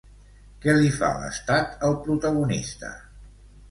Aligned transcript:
Què 0.63 0.75
li 0.77 0.89
fa 0.95 1.11
l'Estat 1.25 1.79
al 1.91 1.97
protagonista? 2.09 2.95